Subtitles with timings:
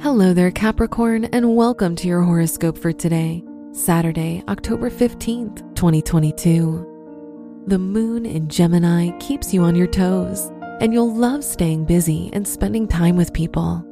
[0.00, 7.64] Hello there, Capricorn, and welcome to your horoscope for today, Saturday, October 15th, 2022.
[7.66, 12.46] The moon in Gemini keeps you on your toes, and you'll love staying busy and
[12.46, 13.82] spending time with people.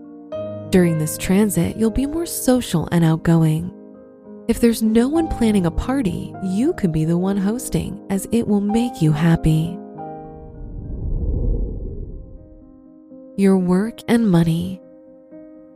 [0.69, 3.73] During this transit, you'll be more social and outgoing.
[4.47, 8.47] If there's no one planning a party, you could be the one hosting, as it
[8.47, 9.79] will make you happy.
[13.39, 14.83] Your work and money.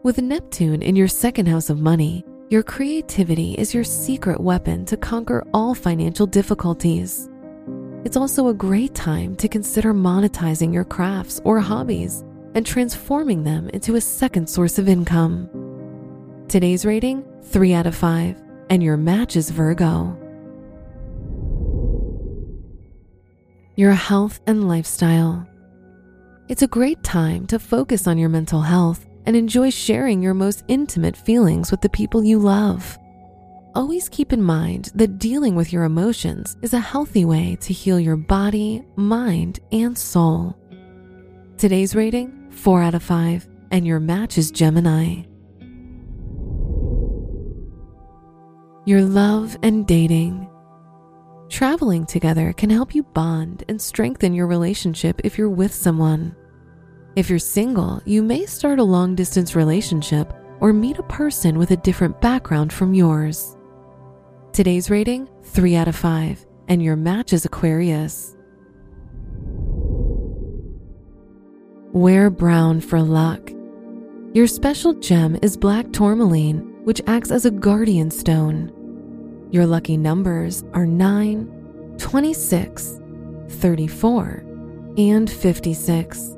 [0.04, 4.96] With Neptune in your second house of money, your creativity is your secret weapon to
[4.96, 7.28] conquer all financial difficulties.
[8.04, 12.22] It's also a great time to consider monetizing your crafts or hobbies
[12.54, 15.50] and transforming them into a second source of income.
[16.46, 18.40] Today's rating 3 out of 5,
[18.70, 20.16] and your match is Virgo.
[23.74, 25.44] Your health and lifestyle.
[26.48, 30.64] It's a great time to focus on your mental health and enjoy sharing your most
[30.68, 32.98] intimate feelings with the people you love.
[33.74, 38.00] Always keep in mind that dealing with your emotions is a healthy way to heal
[38.00, 40.56] your body, mind, and soul.
[41.58, 45.24] Today's rating 4 out of 5, and your match is Gemini.
[48.86, 50.48] Your love and dating.
[51.50, 56.34] Traveling together can help you bond and strengthen your relationship if you're with someone.
[57.18, 61.72] If you're single, you may start a long distance relationship or meet a person with
[61.72, 63.56] a different background from yours.
[64.52, 68.36] Today's rating 3 out of 5, and your match is Aquarius.
[71.92, 73.50] Wear brown for luck.
[74.32, 78.70] Your special gem is black tourmaline, which acts as a guardian stone.
[79.50, 83.00] Your lucky numbers are 9, 26,
[83.48, 84.44] 34,
[84.96, 86.37] and 56.